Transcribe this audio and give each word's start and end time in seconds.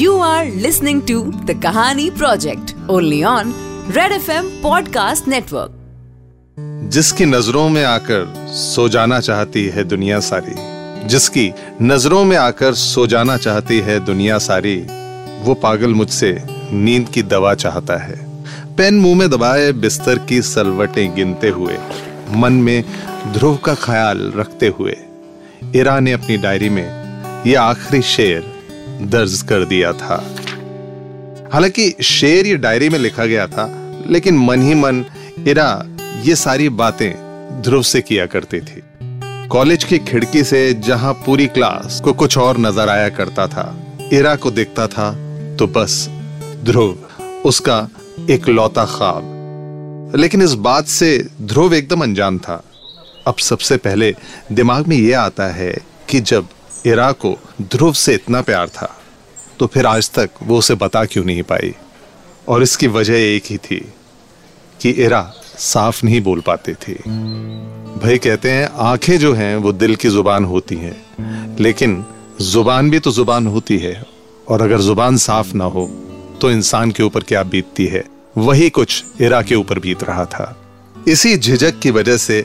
You 0.00 0.12
are 0.12 0.50
listening 0.50 1.00
to 1.06 1.16
the 1.46 1.54
Kahani 1.54 2.10
Project, 2.18 2.74
only 2.88 3.24
on 3.24 3.48
Red 3.96 4.12
FM 4.12 4.46
Podcast 4.62 5.28
Network. 5.28 5.70
जिसकी 6.90 7.24
नज़रों 7.24 7.68
में 7.68 7.84
आकर 7.84 8.34
सो 8.48 8.88
जाना 8.88 9.20
चाहती 9.20 9.66
है 9.66 9.84
दुनिया 9.84 10.20
सारी, 10.20 10.54
जिसकी 11.08 11.52
नज़रों 11.82 12.24
में 12.24 12.36
आकर 12.36 12.74
सो 12.74 13.06
जाना 13.06 13.36
चाहती 13.36 13.80
है 13.80 14.04
दुनिया 14.04 14.38
सारी, 14.38 14.86
वो 15.42 15.54
पागल 15.54 15.94
मुझसे 15.94 16.42
नींद 16.72 17.08
की 17.08 17.22
दवा 17.22 17.54
चाहता 17.54 17.96
है 17.96 18.44
पेन 18.76 18.94
मुँह 18.94 19.16
में 19.16 19.30
दबाए, 19.30 19.72
बिस्तर 19.72 20.18
की 20.18 20.42
सलवटें 20.42 21.16
गिनते 21.16 21.48
हुए, 21.48 21.78
मन 22.30 22.52
में 22.52 22.84
ध्रुव 23.32 23.56
का 23.56 23.74
ख्याल 23.74 24.32
रखते 24.36 24.68
हुए 24.68 24.96
इरा 25.76 26.00
ने 26.00 26.12
अपनी 26.12 26.36
डायरी 26.36 26.68
में 26.68 26.88
ये 27.46 27.54
आखिरी 27.54 28.02
शेर 28.02 28.49
दर्ज 29.02 29.40
कर 29.42 29.64
दिया 29.64 29.92
था। 29.92 30.16
हालाँकि 31.52 31.94
शेर 32.02 32.46
ये 32.46 32.56
डायरी 32.56 32.88
में 32.88 32.98
लिखा 32.98 33.24
गया 33.24 33.46
था, 33.46 33.66
लेकिन 34.06 34.38
मन 34.38 34.62
ही 34.62 34.74
मन, 34.74 35.04
इरा, 35.48 35.84
ये 36.22 36.34
सारी 36.36 36.68
बातें 36.68 37.12
ध्रुव 37.62 37.82
से 37.82 38.00
किया 38.00 38.26
करती 38.26 38.60
थी। 38.60 38.82
कॉलेज 39.48 39.84
की 39.84 39.98
खिड़की 39.98 40.42
से 40.44 40.72
जहाँ 40.80 41.12
पूरी 41.26 41.46
क्लास 41.46 42.00
को 42.00 42.12
कुछ 42.12 42.36
और 42.38 42.58
नज़र 42.58 42.88
आया 42.88 43.08
करता 43.08 43.46
था, 43.46 43.74
इरा 44.12 44.34
को 44.36 44.50
देखता 44.50 44.86
था 44.86 45.10
तो 45.56 45.66
बस 45.66 46.06
ध्रुव, 46.64 46.96
उसका 47.44 47.88
एक 48.30 48.48
लौता 48.48 48.84
ख्वाब। 48.86 50.12
लेकिन 50.16 50.42
इस 50.42 50.54
बात 50.60 50.86
से 50.86 51.28
ध्रुव 51.42 51.74
एकदम 51.74 52.02
अनजान 52.02 52.38
था। 52.38 52.62
अब 53.26 53.38
सबसे 53.38 53.76
पहले 53.76 54.14
दिमाग 54.52 54.86
में 54.86 54.96
यह 54.96 55.20
आता 55.20 55.46
है 55.48 55.72
कि 56.08 56.20
जब 56.20 56.46
इरा 56.86 57.10
को 57.12 57.36
ध्रुव 57.62 57.92
से 57.92 58.14
इतना 58.14 58.40
प्यार 58.42 58.68
था 58.68 58.96
तो 59.58 59.66
फिर 59.66 59.86
आज 59.86 60.10
तक 60.10 60.30
वो 60.42 60.58
उसे 60.58 60.74
बता 60.74 61.04
क्यों 61.04 61.24
नहीं 61.24 61.42
पाई? 61.42 61.74
और 62.48 62.62
इसकी 62.62 62.86
वजह 62.88 63.16
एक 63.16 63.44
ही 63.46 63.56
थी 63.58 63.80
कि 64.80 64.90
इरा 64.90 65.22
साफ़ 65.58 66.04
नहीं 66.04 66.20
बोल 66.20 66.40
पाती 66.40 66.72
थी। 66.74 66.94
भाई 67.96 68.18
कहते 68.18 68.50
हैं, 68.50 68.68
आँखें 68.68 69.18
जो 69.18 69.32
हैं 69.34 69.56
वो 69.56 69.72
दिल 69.72 69.96
की 69.96 70.08
ज़ुबान 70.08 70.44
होती 70.44 70.76
हैं, 70.76 71.56
लेकिन 71.60 72.04
ज़ुबान 72.42 72.90
भी 72.90 72.98
तो 72.98 73.10
ज़ुबान 73.10 73.46
होती 73.46 73.78
है, 73.78 74.02
और 74.48 74.62
अगर 74.62 74.80
ज़ुबान 74.80 75.16
साफ़ 75.16 75.54
ना 75.54 75.64
हो 75.66 75.86
तो 76.40 76.50
इंसान 76.50 76.90
के 76.90 77.02
ऊपर 77.02 77.22
क्या 77.22 77.42
बीतती 77.42 77.86
है? 77.86 78.04
वही 78.38 78.70
कुछ 78.70 79.04
इरा 79.20 79.42
के 79.42 79.54
ऊपर 79.54 79.78
बीत 79.78 80.04
रहा 80.04 80.24
था। 80.24 80.56
इसी 81.08 81.36
झिझक 81.36 81.78
की 81.78 81.90
वजह 81.90 82.16
से 82.16 82.44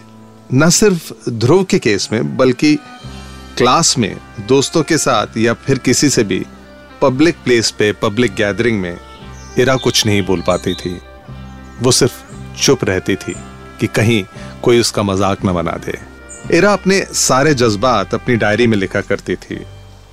न 0.54 0.70
सिर्फ़ 0.70 1.30
ध्रुव 1.30 1.64
के 1.64 1.80
केस 1.80 2.10
में, 2.12 2.38
बल्कि 2.38 2.78
क्लास 3.58 3.98
में, 3.98 4.18
दोस्तों 4.48 4.82
के 4.84 4.98
साथ 4.98 5.38
या 5.38 5.54
फिर 5.56 5.78
किसी 5.78 6.10
से 6.10 6.24
भी 6.24 6.40
पब्लिक 7.02 7.36
प्लेस 7.44 7.70
पे 7.72 7.92
पब्लिक 7.94 8.34
गैदरिंग 8.36 8.80
में, 8.82 8.98
इरा 9.60 9.76
कुछ 9.76 10.06
नहीं 10.06 10.22
बोल 10.26 10.42
पाती 10.42 10.74
थी। 10.74 10.92
वो 11.82 11.92
सिर्फ़ 11.92 12.58
चुप 12.58 12.84
रहती 12.84 13.16
थी 13.16 13.36
कि 13.80 13.88
कहीं 13.90 14.24
कोई 14.64 14.80
उसका 14.80 15.04
मज़ाक 15.04 15.46
न 15.46 15.54
बना 15.54 15.78
दे। 15.86 15.98
इरा 16.58 16.74
अपने 16.74 17.00
सारे 17.16 17.54
जज्बात 17.54 18.14
अपनी 18.14 18.36
डायरी 18.36 18.68
में 18.68 18.78
लिखा 18.78 19.02
करती 19.04 19.36
थी 19.38 19.62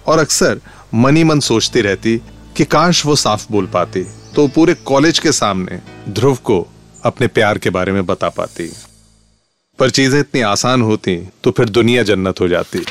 और 0.06 0.18
अक्सर 0.18 0.60
मनी 0.94 1.24
मन 1.24 1.40
सोचती 1.40 1.80
रहती 1.80 2.16
कि 2.56 2.64
काश 2.66 3.04
वो 3.06 3.16
साफ़ 3.16 3.46
बोल 3.52 3.66
पाती 3.66 4.06
तो 4.34 4.48
पूरे 4.48 4.74
कॉलेज 4.86 5.18
के 5.18 5.32
सामने 5.32 5.80
ध्रुव 6.10 6.38
को 6.44 6.66
अपने 7.04 7.26
प्यार 7.28 7.58
के 7.58 7.70
बारे 7.70 7.92
में 7.92 8.04
बता 8.06 8.28
पाती। 8.30 8.72
पर 9.78 9.90
चीज़ें 9.90 10.18
इतनी 10.20 10.40
आसान 10.46 10.82
होती 10.82 11.16
तो 11.44 11.50
फिर 11.50 11.68
दुनिया 11.70 12.02
जन्नत 12.02 12.40
हो 12.40 12.48
जाती। 12.48 12.84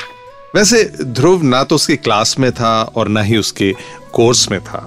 वैसे 0.54 0.82
ध्रुव 1.02 1.42
ना 1.42 1.62
तो 1.64 1.74
उसकी 1.74 1.96
क्लास 1.96 2.38
में 2.38 2.50
था 2.52 2.82
और 2.96 3.08
ना 3.08 3.20
ही 3.22 3.36
उसके 3.36 3.72
कोर्स 4.12 4.50
में 4.50 4.60
था। 4.60 4.80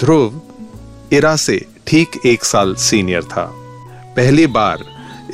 ध्रुव 0.00 0.40
इरा 1.12 1.34
से 1.36 1.56
ठीक 1.86 2.20
एक 2.26 2.44
साल 2.44 2.74
सीनियर 2.78 3.22
था। 3.22 3.44
पहली 4.16 4.46
बार 4.48 4.84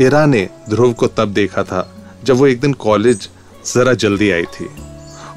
इरा 0.00 0.25
ने 0.27 0.48
ध्रुव 0.70 0.92
को 0.92 1.07
तब 1.07 1.33
देखा 1.33 1.63
था 1.63 1.83
जब 2.24 2.36
वो 2.36 2.46
एक 2.46 2.61
दिन 2.61 2.73
कॉलेज 2.74 3.29
जरा 3.67 3.95
जल्दी 3.95 4.30
आई 4.30 4.45
थी 4.55 4.68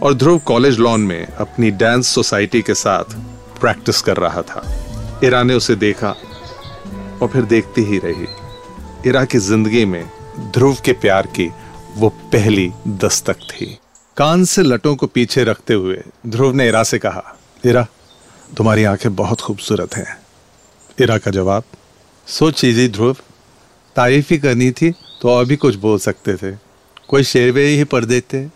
और 0.03 0.13
ध्रुव 0.13 0.37
कॉलेज 0.45 0.79
लॉन 0.79 1.01
में 1.01 1.25
अपनी 1.25 1.71
डांस 1.71 2.07
सोसाइटी 2.07 2.61
के 2.61 2.73
साथ 2.75 3.17
प्रैक्टिस 3.61 4.01
कर 4.01 4.17
रहा 4.17 4.41
था। 4.41 4.63
इरा 5.23 5.43
ने 5.43 5.53
उसे 5.53 5.75
देखा 5.77 6.15
और 7.21 7.27
फिर 7.27 7.41
देखती 7.47 7.83
ही 7.83 7.99
रही। 8.03 8.27
इरा 9.09 9.25
की 9.25 9.37
ज़िंदगी 9.39 9.85
में 9.85 10.03
ध्रुव 10.53 10.77
के 10.85 10.93
प्यार 10.93 11.27
की 11.35 11.51
वो 11.95 12.09
पहली 12.09 12.71
दस्तक 12.87 13.37
थी। 13.43 13.77
कान 14.19 14.43
से 14.45 14.63
लटों 14.63 14.95
को 14.95 15.07
पीछे 15.07 15.43
रखते 15.43 15.73
हुए 15.73 16.01
ध्रुव 16.27 16.55
ने 16.55 16.67
इरा 16.67 16.83
से 16.83 16.97
कहा, 16.99 17.23
इरा, 17.65 17.85
तुम्हारी 18.57 18.83
आँखें 18.83 19.15
बहुत 19.15 19.41
खूबसूरत 19.41 19.95
हैं। 19.95 20.17
इरा 20.99 21.17
का 21.17 21.31
जवाब, 21.31 21.63
सोच 22.27 22.59
चीजी 22.59 22.87
ध्रुव, 22.87 23.15
तारीफ़ 23.95 24.27
ही 24.29 24.37
करनी 24.37 24.71
थी 24.71 24.91
तो 25.21 25.29
और 25.29 25.45
भी 25.45 25.55
कुछ 25.55 25.75
बोल 25.75 25.99
सकते 25.99 26.35
थे। 26.35 26.51
कोई 27.07 27.23
शेरवे 27.23 27.65
ही 27.65 27.83
पढ़ 27.83 28.05
देते 28.05 28.47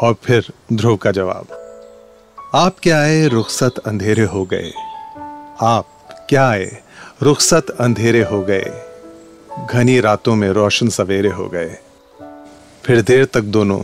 और 0.00 0.16
फिर 0.24 0.52
ध्रुव 0.72 0.96
का 0.96 1.10
जवाब, 1.10 1.46
आप 2.54 2.76
क्या 2.82 3.00
आए 3.00 3.26
रुखसत 3.28 3.78
अंधेरे 3.78 4.24
हो 4.24 4.44
गए? 4.44 4.70
आप 5.62 6.26
क्या 6.28 6.48
आए 6.48 6.82
रुखसत 7.22 7.70
अंधेरे 7.80 8.22
हो 8.22 8.42
गए? 8.42 8.72
घनी 9.70 10.00
रातों 10.00 10.36
में 10.36 10.48
रोशन 10.50 10.88
सवेरे 10.88 11.30
हो 11.30 11.48
गए। 11.48 11.76
फिर 12.84 13.02
देर 13.02 13.24
तक 13.24 13.40
दोनों 13.40 13.82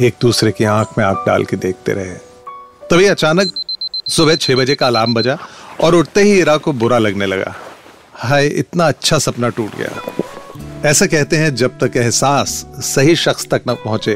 एक 0.00 0.14
दूसरे 0.20 0.52
की 0.52 0.64
आँख 0.64 0.88
में 0.98 1.04
आँख 1.04 1.26
डाल 1.26 1.44
के 1.44 1.56
देखते 1.56 1.92
रहे। 1.92 2.14
तभी 2.90 3.06
अचानक 3.06 3.52
सुबह 4.08 4.36
छह 4.36 4.54
बजे 4.54 4.74
का 4.74 4.86
अलार्म 4.86 5.14
बजा 5.14 5.38
और 5.80 5.94
उठते 5.94 6.22
ही 6.22 6.38
इरा 6.38 6.56
को 6.56 6.72
बुरा 6.72 6.98
लगने 6.98 7.26
लगा। 7.26 7.54
हाय, 8.14 8.46
इतना 8.46 8.88
अच्छा 8.88 9.18
सपना 9.18 9.48
टूट 9.48 9.70
गया। 9.76 9.90
ऐसा 10.90 11.06
कहते 11.06 11.36
हैं, 11.36 11.54
जब 11.54 11.78
तक 11.78 11.96
एहसास 11.96 12.66
सही 12.78 13.16
शख्स 13.16 13.46
तक 13.46 13.62
न 13.68 13.74
पहुँचे, 13.74 14.14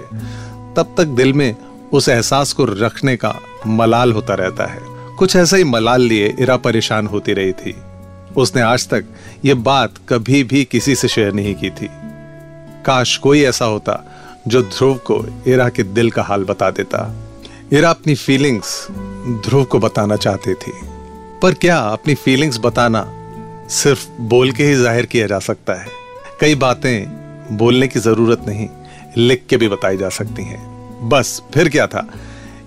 तब 0.77 0.95
तक 0.99 1.05
दिल 1.05 1.33
में 1.33 1.57
उस 1.93 2.09
एहसास 2.09 2.53
को 2.53 2.65
रखने 2.65 3.17
का 3.17 3.37
मलाल 3.67 4.13
होता 4.13 4.35
रहता 4.35 4.67
है। 4.67 4.81
कुछ 5.17 5.37
ऐसा 5.37 5.57
ही 5.57 5.65
मलाल 5.65 6.01
लिए 6.01 6.37
इरा 6.39 6.57
परेशान 6.57 7.07
होती 7.07 7.33
रही 7.33 7.53
थी। 7.53 7.77
उसने 8.37 8.63
आज 8.63 8.89
तक 8.89 9.05
ये 9.45 9.55
बात 9.55 9.95
कभी 10.09 10.45
भी 10.45 10.65
किसी 10.65 10.95
से 10.95 11.09
शेयर 11.09 11.33
नहीं 11.33 11.55
की 11.55 11.71
थी। 11.71 11.91
काश 12.87 13.17
कोई 13.17 13.43
ऐसा 13.43 13.65
होता 13.65 14.08
जो 14.47 14.63
ध्रुव 14.63 14.95
को 14.95 15.27
इरा 15.47 15.69
के 15.69 15.83
दिल 15.83 16.11
का 16.11 16.23
हाल 16.23 16.45
बता 16.45 16.71
देता। 16.71 17.15
इरा 17.73 17.91
अपनी 17.91 18.15
फीलिंग्स 18.15 18.87
ध्रुव 19.47 19.65
को 19.65 19.79
बताना 19.79 20.17
चाहती 20.17 20.55
थी। 20.55 20.73
पर 21.43 21.55
क्या 21.55 21.79
अपनी 21.79 22.15
फीलिंग्स 22.15 22.59
बताना 22.59 23.15
सिर्फ़ 23.69 24.09
बोल 24.21 24.53
के 24.53 24.65
ही 24.65 24.75
ज़ाहिर 24.75 25.07
किया 25.07 25.27
जा 25.27 25.39
सकता 25.39 25.75
है? 25.75 25.87
कई 26.41 26.55
बातें 26.55 27.07
बोलने 27.57 27.89
की 27.89 28.01
ज़रूरत 28.01 28.45
नहीं, 28.49 28.69
लिख 29.17 29.47
के 29.49 29.57
भी 29.57 29.69
बताई 29.69 29.97
जा 29.97 30.09
सकती 30.09 30.43
हैं। 30.43 30.79
बस, 31.09 31.43
फिर 31.55 31.69
क्या 31.69 31.87
था? 31.87 32.07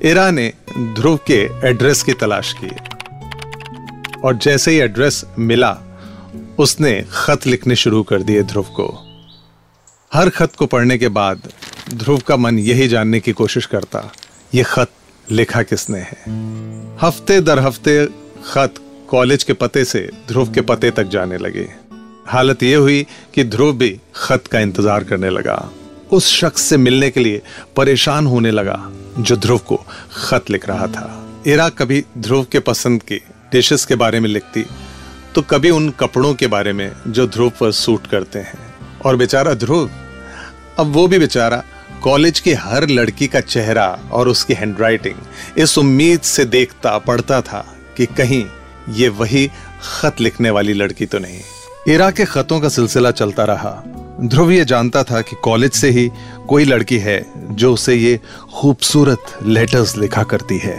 इरा 0.01 0.31
ने 0.31 0.53
ध्रुव 0.77 1.19
के 1.27 1.49
एड्रेस 1.63 2.03
की 2.03 2.13
तलाश 2.13 2.53
की। 2.53 2.71
और 4.23 4.35
जैसे 4.35 4.71
ही 4.71 4.77
एड्रेस 4.77 5.25
मिला, 5.39 5.77
उसने 6.59 7.05
खत 7.11 7.47
लिखने 7.47 7.75
शुरू 7.75 8.03
कर 8.03 8.21
दिए 8.23 8.43
ध्रुव 8.43 8.63
को। 8.63 9.10
हर 10.11 10.29
खत 10.29 10.55
को 10.55 10.65
पढ़ने 10.65 10.97
के 10.97 11.07
बाद 11.07 11.41
ध्रुव 11.89 12.21
का 12.27 12.35
मन 12.37 12.57
यही 12.59 12.87
जानने 12.87 13.19
की 13.19 13.31
कोशिश 13.31 13.65
करता, 13.65 14.01
ये 14.53 14.63
खत 14.63 14.91
लिखा 15.27 15.61
किसने 15.63 15.99
है? 15.99 16.17
हफ़्ते 17.01 17.39
दर 17.41 17.59
हफ़्ते 17.59 17.93
खत 18.45 18.79
कॉलेज 19.09 19.43
के 19.43 19.53
पते 19.53 19.83
से 19.85 19.99
ध्रुव 20.27 20.51
के 20.53 20.61
पते 20.61 20.89
तक 20.91 21.03
जाने 21.07 21.37
लगे। 21.37 21.67
हालत 22.27 22.63
यह 22.63 22.77
हुई 22.77 23.05
कि 23.33 23.43
ध्रुव 23.45 23.71
भी 23.73 23.89
खत 24.15 24.47
का 24.47 24.59
इंतज़ार 24.59 25.03
करने 25.03 25.29
लगा। 25.29 25.55
उस 26.11 26.27
शख्स 26.31 26.61
से 26.61 26.77
मिलने 26.77 27.09
के 27.09 27.19
लिए 27.19 27.41
परेशान 27.75 28.27
होने 28.27 28.51
लगा, 28.51 28.79
जो 29.19 29.35
ध्रुव 29.37 29.59
को 29.59 29.79
खत 30.15 30.49
लिख 30.49 30.67
रहा 30.69 30.87
था। 30.87 31.43
इरा 31.47 31.69
कभी 31.71 32.03
ध्रुव 32.17 32.45
के 32.51 32.59
पसंद 32.61 33.03
के 33.03 33.21
डिशेस 33.51 33.85
के 33.85 33.95
बारे 33.95 34.19
में 34.19 34.29
लिखती 34.29 34.65
तो 35.35 35.41
कभी 35.43 35.69
उन 35.69 35.89
कपड़ों 35.99 36.33
के 36.33 36.47
बारे 36.47 36.73
में 36.73 36.91
जो 37.07 37.27
ध्रुव 37.27 37.51
पर 37.59 37.71
सूट 37.73 38.07
करते 38.07 38.39
हैं। 38.41 38.59
और 39.01 39.15
बेचारा 39.15 39.53
ध्रुव 39.55 39.89
अब 40.79 40.91
वो 40.93 41.07
भी 41.07 41.19
बेचारा 41.19 41.63
कॉलेज 42.03 42.39
की 42.39 42.53
हर 42.53 42.87
लड़की 42.89 43.27
का 43.27 43.39
चेहरा 43.39 43.87
और 44.11 44.27
उसकी 44.27 44.53
हैंडराइटिंग 44.53 45.15
इस 45.57 45.77
उम्मीद 45.77 46.21
से 46.21 46.45
देखता 46.45 46.97
पढ़ता 46.97 47.41
था 47.41 47.65
कि 47.97 48.05
कहीं 48.05 48.45
ये 48.89 49.09
वही 49.09 49.49
खत 49.83 50.21
लिखने 50.21 50.49
वाली 50.49 50.73
लड़की 50.73 51.05
तो 51.05 51.19
नहीं। 51.19 51.39
इरा 51.87 52.09
के 52.11 52.25
खतों 52.25 52.59
का 52.59 52.69
सिलसिला 52.69 53.11
चलता 53.11 53.43
रहा। 53.43 53.71
ध्रुव 54.21 54.51
ये 54.51 54.65
जानता 54.65 55.03
था 55.03 55.21
कि 55.21 55.35
कॉलेज 55.43 55.71
से 55.71 55.89
ही 55.89 56.09
कोई 56.47 56.65
लड़की 56.65 56.97
है 56.97 57.25
जो 57.51 57.73
उसे 57.73 57.95
ये 57.95 58.19
खूबसूरत 58.53 59.37
लेटर्स 59.43 59.97
लिखा 59.97 60.23
करती 60.23 60.57
है। 60.57 60.77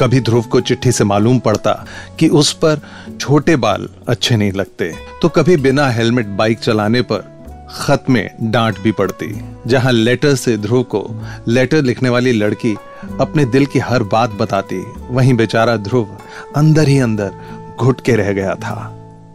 कभी 0.00 0.20
ध्रुव 0.20 0.42
को 0.42 0.60
चिट्ठी 0.60 0.92
से 0.92 1.04
मालूम 1.04 1.38
पड़ता 1.38 1.72
कि 2.20 2.28
उस 2.28 2.52
पर 2.52 2.80
छोटे 3.20 3.56
बाल 3.56 3.88
अच्छे 4.08 4.36
नहीं 4.36 4.52
लगते। 4.52 4.92
तो 5.22 5.28
कभी 5.28 5.56
बिना 5.56 5.88
हेलमेट 5.90 6.26
बाइक 6.26 6.58
चलाने 6.58 7.02
पर 7.02 7.31
खत 7.72 8.04
में 8.10 8.28
डांट 8.42 8.78
भी 8.78 8.92
पड़ती, 8.92 9.26
जहाँ 9.66 9.92
लेटर 9.92 10.34
से 10.34 10.56
ध्रुव 10.56 10.82
को 10.84 11.04
लेटर 11.48 11.82
लिखने 11.82 12.08
वाली 12.08 12.32
लड़की 12.32 12.74
अपने 13.20 13.44
दिल 13.44 13.66
की 13.66 13.78
हर 13.78 14.02
बात 14.02 14.30
बताती, 14.30 14.82
वहीं 15.10 15.34
बेचारा 15.34 15.76
ध्रुव 15.76 16.08
अंदर 16.56 16.88
ही 16.88 16.98
अंदर 16.98 17.32
घुट 17.80 18.00
के 18.00 18.16
रह 18.16 18.32
गया 18.32 18.54
था। 18.54 18.74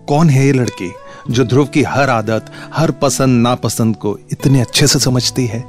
कौन 0.10 0.30
है 0.30 0.46
ये 0.46 0.52
लड़की 0.54 0.92
जो 1.30 1.44
ध्रुव 1.44 1.66
की 1.66 1.84
हर 1.84 2.10
आदत, 2.10 2.52
हर 2.74 2.92
पसंद, 2.92 3.42
नापसंद 3.44 3.96
को 3.96 4.18
इतने 4.32 4.62
अच्छे 4.62 4.88
से 4.88 5.00
समझती 5.00 5.46
है? 5.46 5.64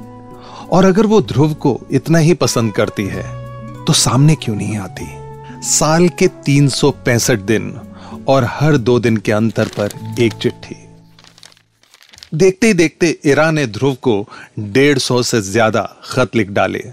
और 0.71 0.85
अगर 0.85 1.05
वो 1.05 1.21
ध्रुव 1.21 1.53
को 1.53 1.79
इतना 1.91 2.17
ही 2.17 2.33
पसंद 2.33 2.73
करती 2.73 3.05
है 3.07 3.23
तो 3.85 3.93
सामने 3.93 4.35
क्यों 4.35 4.55
नहीं 4.55 4.77
आती? 4.77 5.07
साल 5.69 6.07
के 6.09 6.27
तीन 6.45 6.67
सौ 6.69 6.91
पैंसठ 7.05 7.39
दिन 7.39 7.73
और 8.27 8.45
हर 8.49 8.77
दो 8.77 8.99
दिन 8.99 9.17
के 9.17 9.31
अंतर 9.31 9.67
पर 9.79 9.91
एक 10.19 10.33
चिट्ठी। 10.33 10.75
देखते 12.31 12.67
ही 12.67 12.73
देखते 12.73 13.07
इरा 13.25 13.49
ने 13.51 13.65
ध्रुव 13.67 13.93
को 14.01 14.13
डेढ़ 14.59 14.97
सौ 14.99 15.21
से 15.23 15.41
ज़्यादा 15.41 15.81
खत 16.05 16.35
लिख 16.35 16.49
डाले 16.49 16.83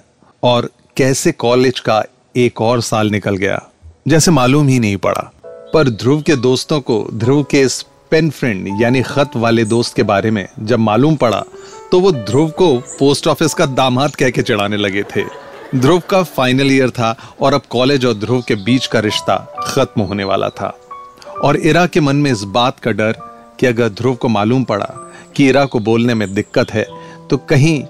और 0.43 0.71
कैसे 0.97 1.33
कॉलेज 1.35 1.81
का 1.81 2.03
एक 2.37 2.61
और 2.61 2.81
साल 2.81 3.11
निकल 3.11 3.37
गया, 3.37 3.61
जैसे 4.09 4.31
मालूम 4.31 4.69
ही 4.69 4.79
नहीं 4.81 4.97
पड़ा। 4.99 5.31
पर 5.75 5.89
ध्रुव 5.91 6.23
के 6.23 6.37
दोस्तों 6.37 6.81
को, 6.81 7.07
ध्रुव 7.15 7.43
के 7.43 7.61
इस 7.61 7.81
पेन 8.11 8.31
फ्रेंड 8.31 8.83
यानी 8.83 9.03
खत 9.03 9.37
वाले 9.37 9.65
दोस्त 9.67 9.97
के 9.97 10.03
बारे 10.05 10.31
में 10.31 10.47
जब 10.61 10.79
मालूम 10.79 11.17
पड़ा 11.17 11.45
तो 11.93 12.01
वो 12.01 12.13
ध्रुव 12.13 12.51
को 12.51 12.77
पोस्ट 12.99 13.27
ऑफ़िस 13.29 13.55
का 13.55 13.67
दामाद 13.67 14.15
कह 14.17 14.31
के 14.31 14.43
चढ़ाने 14.43 14.77
लगे 14.77 15.03
थे। 15.07 15.25
ध्रुव 15.75 16.03
का 16.11 16.23
फाइनल 16.23 16.73
ईयर 16.73 16.91
था 16.91 17.17
और 17.41 17.55
अब 17.55 17.63
कॉलेज 17.71 18.05
और 18.07 18.15
ध्रुव 18.17 18.43
के 18.49 18.55
बीच 18.57 18.87
का 18.87 19.01
रिश्ता 19.01 19.37
खत्म 19.63 20.03
होने 20.03 20.25
वाला 20.25 20.49
था। 20.51 20.77
और 21.45 21.57
इरा 21.59 21.87
के 21.87 22.01
मन 22.01 22.17
में 22.17 22.31
इस 22.31 22.43
बात 22.55 22.79
का 22.81 22.91
डर 22.93 23.17
कि 23.61 23.67
अगर 23.67 23.89
ध्रुव 23.91 24.15
को 24.15 24.29
मालूम 24.29 24.65
पड़ा 24.65 24.95
कि 25.37 25.49
इरा 25.49 25.65
को 25.65 25.79
बोलने 25.81 26.15
में 26.15 26.33
दिक्कत 26.35 26.71
है 26.71 26.87
तो 27.31 27.37
कहीं 27.49 27.83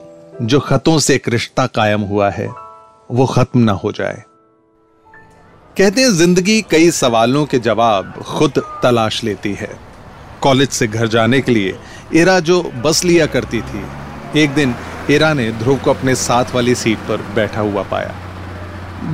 जो 0.43 0.61
खतों 0.61 0.99
से 0.99 1.15
एक 1.15 1.29
रिश्ता 1.29 1.67
कायम 1.69 2.01
हुआ 2.03 2.31
है, 2.31 2.47
वो 3.11 3.27
खत्म 3.27 3.61
ना 3.61 3.73
हो 3.75 3.93
जाए। 3.93 4.23
कहते 5.77 6.01
हैं, 6.01 6.11
ज़िंदगी 6.11 6.61
कई 6.71 6.91
सवालों 6.91 7.45
के 7.47 7.59
जवाब 7.59 8.13
खुद 8.27 8.63
तलाश 8.83 9.23
लेती 9.25 9.53
है। 9.53 9.69
कॉलेज 10.43 10.69
से 10.69 10.87
घर 10.87 11.09
जाने 11.09 11.41
के 11.41 11.53
लिए 11.53 11.77
इरा 12.15 12.39
जो 12.41 12.63
बस 12.85 13.05
लिया 13.05 13.27
करती 13.27 13.61
थी, 13.61 13.85
एक 14.37 14.55
दिन 14.55 14.75
इरा 15.11 15.33
ने 15.35 15.51
ध्रुव 15.53 15.79
को 15.79 15.91
अपने 15.91 16.15
साथ 16.15 16.55
वाली 16.55 16.75
सीट 16.75 16.99
पर 17.09 17.23
बैठा 17.35 17.61
हुआ 17.61 17.83
पाया। 17.83 18.15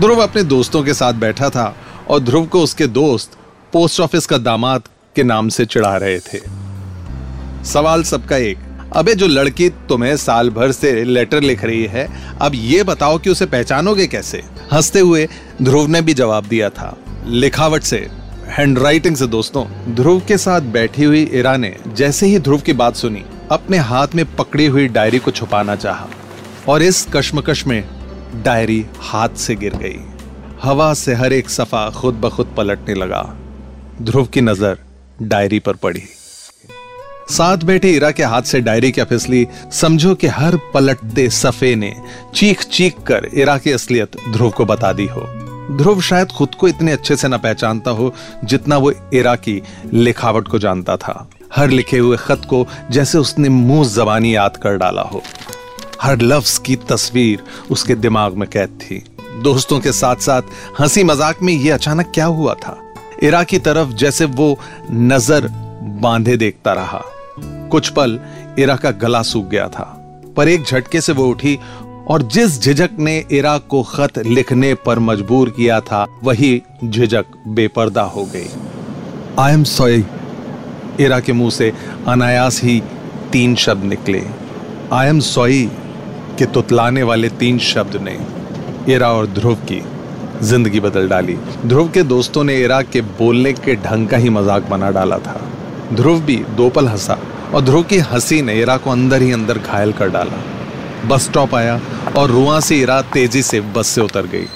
ध्रुव 0.00 0.22
अपने 0.22 0.42
दोस्तों 0.44 0.82
के 0.84 0.94
साथ 0.94 1.12
बैठा 1.20 1.50
था 1.50 1.74
और 2.10 2.20
ध्रुव 2.20 2.46
को 2.46 2.62
उसके 2.62 2.86
दोस्त 2.88 3.36
पोस्ट 3.72 4.00
ऑफ़िस 4.00 4.26
का 4.26 4.38
दामाद 4.40 4.88
के 5.16 5.22
नाम 5.22 5.48
से 5.48 5.66
चिढ़ा 5.66 5.96
रहे 5.96 6.18
थे। 6.22 6.38
सवाल 7.64 8.02
सबका 8.02 8.36
एक। 8.36 8.58
अबे 8.96 9.14
जो 9.14 9.26
लड़की 9.26 9.68
तुम्हें 9.68 10.16
साल 10.16 10.50
भर 10.50 10.72
से 10.72 11.04
लेटर 11.04 11.40
लिख 11.40 11.64
रही 11.64 11.84
है, 11.84 12.08
अब 12.40 12.52
ये 12.54 12.82
बताओ 12.82 13.18
कि 13.18 13.30
उसे 13.30 13.46
पहचानोगे 13.46 14.06
कैसे? 14.06 14.42
हँसते 14.72 15.00
हुए 15.00 15.28
ध्रुव 15.62 15.86
ने 15.86 16.02
भी 16.02 16.14
जवाब 16.14 16.44
दिया 16.44 16.70
था। 16.70 16.96
लिखावट 17.26 17.82
से 17.82 18.08
हैंडराइटिंग 18.46 19.16
से 19.16 19.26
दोस्तों, 19.26 19.94
ध्रुव 19.94 20.22
के 20.28 20.38
साथ 20.38 20.60
बैठी 20.60 21.04
हुई 21.04 21.22
इरा 21.22 21.56
ने 21.56 21.76
जैसे 21.88 22.26
ही 22.26 22.38
ध्रुव 22.38 22.60
की 22.60 22.72
बात 22.72 22.96
सुनी, 22.96 23.24
अपने 23.50 23.76
हाथ 23.76 24.08
में 24.14 24.36
पकड़ी 24.36 24.66
हुई 24.66 24.88
डायरी 24.88 25.18
को 25.18 25.30
छुपाना 25.30 25.76
चाहा 25.76 26.08
और 26.68 26.82
इस 26.82 27.06
कश्मकश 27.12 27.66
में 27.66 27.84
डायरी 28.44 28.86
हाथ 29.00 29.28
से 29.28 29.54
गिर 29.54 29.74
गई। 29.74 29.98
हवा 30.62 30.94
से 30.94 31.14
हर 31.14 31.32
एक 31.32 31.50
सफ़ा 31.50 31.90
खुद 31.90 32.14
ब 32.14 32.28
खुद 32.28 32.54
पलटने 32.56 32.94
लगा। 32.94 33.36
ध्रुव 34.02 34.26
की 34.26 34.40
नज़र 34.40 34.78
डायरी 35.22 35.58
पर 35.58 35.72
पड़ी। 35.72 36.02
साथ 37.32 37.64
बैठे 37.64 37.90
इरा 37.90 38.10
के 38.10 38.22
हाथ 38.22 38.42
से 38.42 38.60
डायरी 38.60 38.90
क्या 38.92 39.04
फिसली 39.04 39.46
समझो 39.72 40.14
कि 40.14 40.26
हर 40.28 40.56
पलटते 40.74 41.28
सफे 41.30 41.74
ने 41.74 41.94
चीख 42.34 42.62
चीख 42.64 42.98
कर 43.02 43.28
इरा 43.34 43.56
की 43.58 43.72
असलियत 43.72 44.16
ध्रुव 44.32 44.50
को 44.50 44.64
बता 44.64 44.92
दी 44.92 45.06
हो। 45.06 45.22
ध्रुव 45.76 46.00
शायद 46.00 46.28
खुद 46.28 46.54
को 46.54 46.68
इतने 46.68 46.92
अच्छे 46.92 47.16
से 47.16 47.28
ना 47.28 47.36
पहचानता 47.36 47.90
हो 47.90 48.12
जितना 48.44 48.76
वो 48.76 48.92
इरा 49.14 49.34
की 49.36 49.60
लिखावट 49.92 50.48
को 50.48 50.58
जानता 50.58 50.96
था। 50.96 51.30
हर 51.54 51.70
लिखे 51.70 51.98
हुए 51.98 52.16
खत 52.16 52.42
को 52.50 52.66
जैसे 52.90 53.18
उसने 53.18 53.48
मुँह 53.48 53.88
जबानी 53.88 54.34
याद 54.34 54.56
कर 54.56 54.76
डाला 54.76 55.02
हो। 55.02 55.22
हर 56.02 56.20
लफ्ज 56.20 56.58
की 56.58 56.76
तस्वीर 56.88 57.42
उसके 57.70 57.94
दिमाग 57.94 58.34
में 58.34 58.48
कैद 58.48 58.78
थी। 58.82 59.02
दोस्तों 59.42 59.80
के 59.80 59.92
साथ 59.92 60.16
साथ 60.16 60.42
हँसी 60.80 61.04
मज़ाक 61.04 61.42
में 61.42 61.52
ये 61.52 61.70
अचानक 61.70 62.10
क्या 62.14 62.26
हुआ 62.26 62.54
था? 62.54 62.76
इरा 63.22 63.42
की 63.44 63.58
तरफ़ 63.60 63.94
जैसे 63.94 64.24
वो 64.24 64.58
नज़र 64.90 65.48
बांधे 66.02 66.36
देखता 66.36 66.72
रहा। 66.72 67.02
कुछ 67.38 67.88
पल 67.90 68.18
इरा 68.58 68.76
का 68.76 68.90
गला 68.92 69.22
सूख 69.24 69.44
गया 69.46 69.68
था, 69.68 69.84
पर 70.36 70.48
एक 70.48 70.64
झटके 70.64 71.00
से 71.00 71.12
वो 71.12 71.26
उठी 71.26 71.58
और 72.08 72.22
जिस 72.24 72.60
झिझक 72.60 72.90
ने 72.98 73.16
इरा 73.32 73.56
को 73.70 73.82
खत 73.84 74.18
लिखने 74.18 74.72
पर 74.76 74.98
मजबूर 75.00 75.50
किया 75.50 75.80
था, 75.80 76.06
वही 76.24 76.62
झिझक 76.84 77.36
बेपर्दा 77.48 78.02
हो 78.04 78.24
गई। 78.34 78.48
आई 79.38 79.52
एम 79.52 79.64
सॉरी 79.66 80.04
इरा 81.00 81.20
के 81.20 81.32
मुँह 81.32 81.50
से 81.50 81.72
अनायास 82.08 82.62
ही 82.62 82.80
तीन 83.32 83.54
शब्द 83.56 83.84
निकले। 83.84 84.22
आई 84.92 85.08
एम 85.08 85.20
सॉरी 85.20 85.64
के 86.38 86.46
तुतलाने 86.46 87.02
वाले 87.02 87.28
तीन 87.30 87.58
शब्द 87.60 87.96
ने 88.02 88.18
इरा 88.94 89.12
और 89.12 89.26
ध्रुव 89.28 89.54
की 89.70 89.82
ज़िंदगी 90.42 90.80
बदल 90.80 91.08
डाली। 91.08 91.36
ध्रुव 91.66 91.88
के 91.88 92.02
दोस्तों 92.02 92.44
ने 92.44 92.60
इरा 92.60 92.80
के 92.82 93.00
बोलने 93.18 93.52
के 93.54 93.76
ढंग 93.78 94.08
का 94.08 94.16
ही 94.16 94.30
मज़ाक 94.30 94.68
बना 94.70 94.90
डाला 94.90 95.18
था। 95.18 95.40
ध्रुव 95.92 96.20
भी 96.20 96.36
दो 96.36 96.68
पल 96.68 96.88
हंसा 96.88 97.18
और 97.54 97.60
ध्रुव 97.60 97.82
की 97.82 97.98
हँसी 97.98 98.42
ने 98.42 98.60
इरा 98.60 98.76
को 98.76 98.90
अंदर 98.90 99.22
ही 99.22 99.32
अंदर 99.32 99.58
घायल 99.58 99.92
कर 99.92 100.08
डाला। 100.08 100.42
बस 101.08 101.22
स्टॉप 101.22 101.54
आया 101.54 101.80
और 102.16 102.30
रुआ 102.30 102.60
से 102.60 102.80
इरा 102.80 103.02
तेज़ी 103.02 103.42
से 103.42 103.60
बस 103.60 103.86
से 103.86 104.00
उतर 104.00 104.26
गई। 104.26 104.46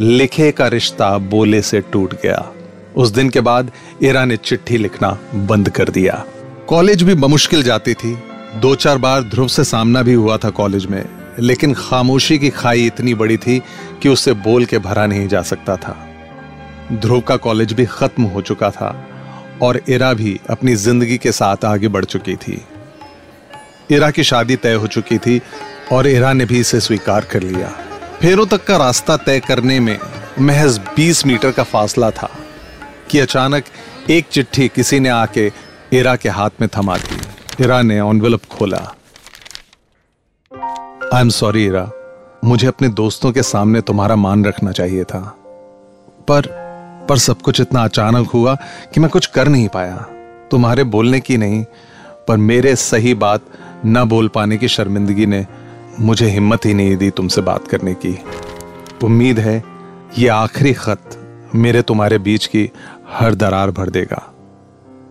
लिखे 0.00 0.50
का 0.52 0.68
रिश्ता 0.68 1.18
बोले 1.18 1.62
से 1.62 1.80
टूट 1.80 2.14
गया। 2.14 2.52
उस 2.96 3.08
दिन 3.08 3.30
के 3.30 3.40
बाद 3.40 3.70
इरा 4.02 4.24
ने 4.24 4.36
चिट्ठी 4.36 4.76
लिखना 4.76 5.18
बंद 5.34 5.68
कर 5.68 5.88
दिया। 5.88 6.24
कॉलेज 6.68 7.02
भी 7.02 7.14
बमुश्किल 7.14 7.62
जाती 7.62 7.94
थी। 7.94 8.18
दो 8.54 8.74
चार 8.74 8.98
बार 8.98 9.22
ध्रुव 9.22 9.48
से 9.48 9.64
सामना 9.64 10.02
भी 10.02 10.14
हुआ 10.14 10.36
था 10.36 10.50
कॉलेज 10.50 10.86
में, 10.86 11.04
लेकिन 11.38 11.74
खामोशी 11.74 12.38
की 12.38 12.50
खाई 12.50 12.86
इतनी 12.86 13.14
बड़ी 13.14 13.36
थी 13.36 13.62
कि 14.02 14.08
उसे 14.08 14.32
बोल 14.32 14.64
के 14.64 14.78
भरा 14.78 15.06
नहीं 15.06 15.28
जा 15.28 15.42
सकता 15.42 15.76
था। 15.76 16.05
ध्रुव 16.92 17.20
का 17.20 17.36
कॉलेज 17.36 17.72
भी 17.72 17.86
खत्म 17.86 18.22
हो 18.22 18.40
चुका 18.40 18.70
था 18.70 19.06
और 19.62 19.80
इरा 19.88 20.12
भी 20.12 20.40
अपनी 20.50 20.74
ज़िंदगी 20.74 21.18
के 21.18 21.32
साथ 21.32 21.64
आगे 21.64 21.88
बढ़ 21.88 22.04
चुकी 22.04 22.36
थी। 22.36 22.64
इरा 23.90 24.10
की 24.10 24.24
शादी 24.24 24.56
तय 24.56 24.74
हो 24.74 24.86
चुकी 24.86 25.18
थी 25.18 25.40
और 25.92 26.06
इरा 26.06 26.32
ने 26.32 26.44
भी 26.44 26.60
इसे 26.60 26.80
स्वीकार 26.80 27.24
कर 27.24 27.42
लिया। 27.42 27.68
फेरों 28.20 28.46
तक 28.46 28.64
का 28.64 28.76
रास्ता 28.76 29.16
तय 29.16 29.40
करने 29.40 29.80
में 29.80 29.98
महज 30.40 30.80
20 30.96 31.26
मीटर 31.26 31.50
का 31.50 31.62
फासला 31.62 32.10
था 32.10 32.30
कि 33.10 33.18
अचानक 33.18 33.64
एक 34.10 34.26
चिट्ठी 34.26 34.68
किसी 34.68 35.00
ने 35.00 35.08
आके 35.08 35.52
इरा 35.92 36.16
के 36.16 36.28
हाथ 36.28 36.50
में 36.60 36.68
थमा 36.76 36.96
दी। 36.98 37.64
इरा 37.64 37.82
ने 37.82 37.96
एनवेलप 37.96 38.44
खोला। 38.44 38.94
I 41.14 41.20
am 41.20 41.28
sorry 41.28 41.64
Ira. 41.64 41.90
मुझे 42.44 42.66
अपने 42.66 42.88
दोस्तों 42.88 43.32
के 43.32 43.42
सामने 43.42 43.80
तुम्हारा 43.80 44.16
मान 44.16 44.44
रखना 44.44 44.72
चाहिए 44.72 45.04
था। 45.04 45.20
पर 46.30 46.65
पर 47.08 47.18
सब 47.18 47.42
कुछ 47.42 47.60
इतना 47.60 47.84
अचानक 47.84 48.30
हुआ 48.30 48.54
कि 48.94 49.00
मैं 49.00 49.10
कुछ 49.10 49.26
कर 49.26 49.48
नहीं 49.48 49.68
पाया। 49.68 49.96
तुम्हारे 50.50 50.84
बोलने 50.84 51.20
की 51.20 51.36
नहीं, 51.36 51.64
पर 52.28 52.36
मेरे 52.36 52.76
सही 52.76 53.14
बात 53.14 53.40
न 53.86 54.04
बोल 54.04 54.28
पाने 54.28 54.56
की 54.56 54.68
शर्मिंदगी 54.68 55.26
ने 55.26 55.46
मुझे 56.00 56.26
हिम्मत 56.26 56.66
ही 56.66 56.74
नहीं 56.74 56.96
दी 56.96 57.10
तुमसे 57.10 57.40
बात 57.40 57.68
करने 57.68 57.94
की। 57.94 58.18
उम्मीद 59.04 59.38
है 59.38 59.64
ये 60.18 60.28
आखिरी 60.28 60.72
खत 60.72 61.00
मेरे 61.54 61.82
तुम्हारे 61.82 62.18
बीच 62.18 62.46
की 62.46 62.70
हर 63.08 63.34
दरार 63.34 63.70
भर 63.70 63.90
देगा। 63.90 64.34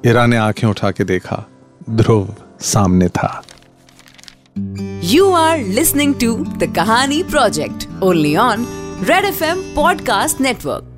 इरा 0.05 0.25
ने 0.25 0.37
आँखें 0.37 0.67
उठा 0.67 0.91
के 0.91 1.03
देखा, 1.03 1.45
ध्रुव 1.89 2.35
सामने 2.61 3.07
था। 3.07 3.41
You 5.03 5.31
are 5.31 5.59
listening 5.59 6.15
to 6.15 6.35
the 6.37 6.73
Kahani 6.75 7.23
project 7.23 7.87
only 8.03 8.35
on 8.35 8.67
Red 9.03 9.25
F 9.25 9.43
M 9.43 9.61
podcast 9.75 10.41
network 10.41 10.94